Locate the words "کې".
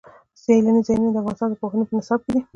2.25-2.31